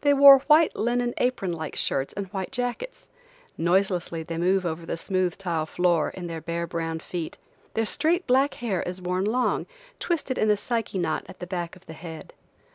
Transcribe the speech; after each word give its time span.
They 0.00 0.14
wore 0.14 0.38
white 0.38 0.74
linen 0.76 1.12
apron 1.18 1.52
like 1.52 1.76
skirts 1.76 2.14
and 2.14 2.28
white 2.28 2.50
jackets. 2.52 3.06
Noiselessly 3.58 4.22
they 4.22 4.38
move 4.38 4.64
over 4.64 4.86
the 4.86 4.96
smooth 4.96 5.36
tile 5.36 5.66
floor, 5.66 6.08
in 6.08 6.26
their 6.26 6.40
bare, 6.40 6.66
brown 6.66 7.00
feet. 7.00 7.36
Their 7.74 7.84
straight 7.84 8.26
black 8.26 8.54
hair 8.64 8.82
is 8.84 9.02
worn 9.02 9.26
long, 9.26 9.66
twisted 10.00 10.38
in 10.38 10.50
a 10.50 10.56
Psyche 10.56 10.96
knot 10.96 11.26
at 11.28 11.38
the 11.38 11.46
back 11.46 11.76
of 11.76 11.84
the 11.84 11.92
head. 11.92 12.32